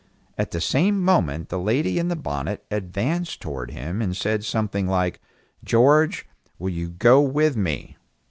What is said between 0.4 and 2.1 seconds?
the same moment the lady in